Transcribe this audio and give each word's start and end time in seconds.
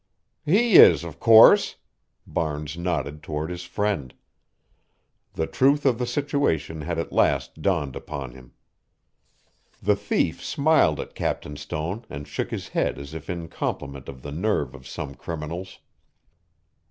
"He 0.47 0.77
is, 0.77 1.03
of 1.03 1.19
course!" 1.19 1.75
Barnes 2.25 2.75
nodded 2.75 3.21
toward 3.21 3.51
his 3.51 3.65
friend. 3.65 4.15
The 5.33 5.45
truth 5.45 5.85
of 5.85 5.99
the 5.99 6.07
situation 6.07 6.81
had 6.81 6.97
at 6.97 7.11
last 7.13 7.61
dawned 7.61 7.95
upon 7.95 8.31
him. 8.31 8.53
The 9.79 9.95
thief 9.95 10.43
smiled 10.43 10.99
at 10.99 11.13
Captain 11.13 11.55
Stone 11.55 12.05
and 12.09 12.27
shook 12.27 12.49
his 12.49 12.69
head 12.69 12.97
as 12.97 13.13
if 13.13 13.29
in 13.29 13.47
compliment 13.47 14.09
of 14.09 14.23
the 14.23 14.31
nerve 14.31 14.73
of 14.73 14.87
some 14.87 15.13
criminals. 15.13 15.77